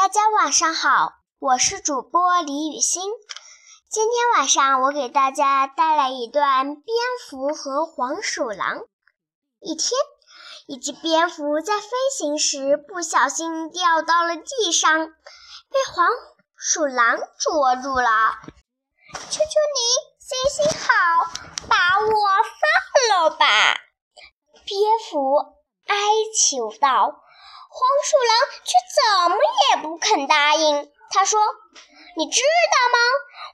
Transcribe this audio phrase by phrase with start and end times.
[0.00, 3.02] 大家晚上好，我是主播李雨欣。
[3.90, 6.86] 今天晚上我给大家带来一段蝙
[7.28, 8.80] 蝠和黄鼠狼。
[9.60, 9.90] 一天，
[10.66, 16.08] 一只蝙蝠在飞行时不小心掉到了地上，被黄
[16.56, 18.08] 鼠狼捉住了。
[19.12, 19.84] 求求你，
[20.18, 21.30] 行行好，
[21.68, 23.46] 把我放了吧！
[24.64, 24.80] 蝙
[25.10, 25.36] 蝠
[25.86, 25.94] 哀
[26.34, 27.20] 求道。
[27.72, 28.34] 黄鼠狼
[28.64, 29.36] 却怎么
[29.70, 30.90] 也不肯答应。
[31.12, 31.40] 他说
[32.18, 32.98] ：“你知道吗？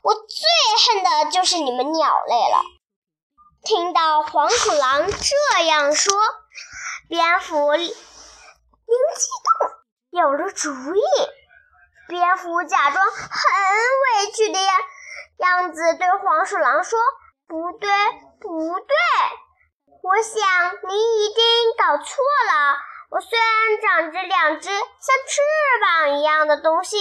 [0.02, 2.62] 我最恨的就是你们鸟类了。”
[3.62, 6.14] 听到黄鼠狼这样说，
[7.10, 9.70] 蝙蝠灵机一动，
[10.10, 11.02] 有了主意。
[12.08, 14.58] 蝙蝠假装很委屈的
[15.38, 16.98] 样子对黄鼠狼说
[17.46, 17.90] ：“不对，
[18.40, 18.96] 不对，
[20.02, 21.44] 我想你一定
[21.76, 22.78] 搞错了。”
[23.08, 24.80] 我虽然长着两只像
[25.28, 25.40] 翅
[25.80, 26.98] 膀一样的东西，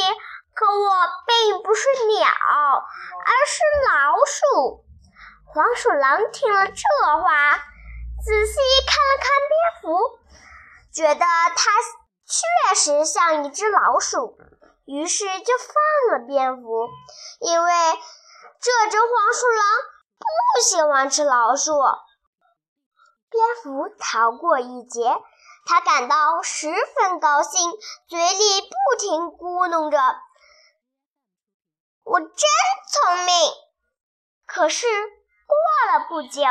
[0.53, 0.91] 可我
[1.25, 4.85] 并不是鸟，而是老鼠。
[5.47, 6.83] 黄鼠狼听了这
[7.21, 7.57] 话，
[8.23, 8.53] 仔细
[8.85, 10.19] 看了看蝙蝠，
[10.93, 11.71] 觉得它
[12.27, 14.37] 确实像一只老鼠，
[14.85, 16.87] 于是就放了蝙蝠，
[17.39, 17.73] 因为
[18.61, 19.65] 这只黄鼠狼
[20.19, 21.71] 不喜欢吃老鼠。
[23.31, 25.17] 蝙蝠逃过一劫。
[25.65, 27.71] 他感到十分高兴，
[28.07, 29.97] 嘴里不停咕哝着
[32.05, 33.51] ：“我真聪明。”
[34.45, 36.43] 可是过了不久，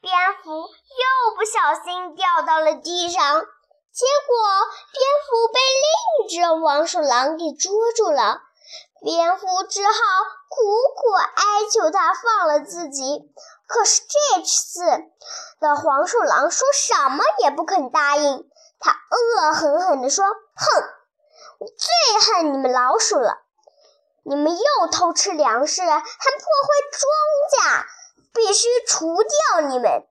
[0.00, 4.36] 蝙蝠又不小心掉到了地上，结果
[4.92, 8.40] 蝙蝠被另一只黄鼠狼给捉住了。
[9.02, 9.92] 蝙蝠只好
[10.48, 10.58] 苦
[10.96, 13.30] 苦哀求他放了自己。
[13.66, 14.80] 可是这次
[15.60, 18.48] 的黄鼠狼说什么也不肯答应。
[18.78, 20.82] 他恶狠狠地说：“哼，
[21.58, 23.38] 我最恨你们老鼠了！
[24.22, 27.02] 你们又偷吃粮食，还破坏庄
[27.52, 27.86] 稼，
[28.34, 30.06] 必须除掉你们！”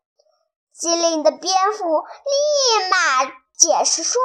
[0.73, 3.25] 机灵的蝙蝠立马
[3.57, 4.21] 解释说：“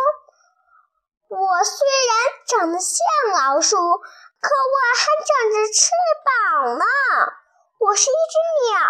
[1.29, 2.17] 我虽然
[2.49, 2.97] 长得像
[3.37, 5.91] 老鼠，可我还长着翅
[6.25, 6.85] 膀呢，
[7.79, 8.81] 我是一只鸟。”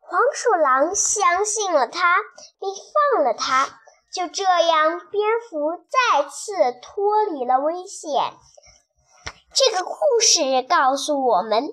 [0.00, 2.16] 黄鼠狼相信了他，
[2.58, 2.70] 并
[3.14, 3.78] 放了他。
[4.12, 6.52] 就这样，蝙蝠再次
[6.82, 8.34] 脱离了危险。
[9.54, 11.64] 这个故事告诉我们，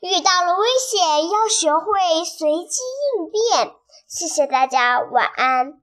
[0.00, 2.80] 遇到了危险要学会随机
[3.16, 3.74] 应变。
[4.06, 5.80] 谢谢大家，晚安。